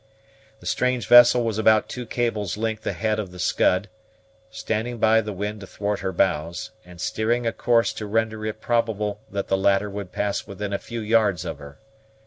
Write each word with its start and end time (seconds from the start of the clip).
The 0.61 0.65
strange 0.65 1.07
vessel 1.07 1.43
was 1.43 1.59
about 1.59 1.87
two 1.87 2.07
cables' 2.07 2.57
length 2.57 2.87
ahead 2.87 3.19
of 3.19 3.29
the 3.29 3.37
Scud, 3.37 3.87
standing 4.49 4.97
by 4.97 5.21
the 5.21 5.31
wind 5.31 5.61
athwart 5.61 5.99
her 5.99 6.11
bows, 6.11 6.71
and 6.83 6.99
steering 6.99 7.45
a 7.45 7.53
course 7.53 7.93
to 7.93 8.07
render 8.07 8.43
it 8.47 8.61
probable 8.61 9.19
that 9.29 9.47
the 9.47 9.57
latter 9.57 9.91
would 9.91 10.11
pass 10.11 10.47
within 10.47 10.73
a 10.73 10.79
few 10.79 11.01
yards 11.01 11.45
of 11.45 11.59
her. 11.59 11.77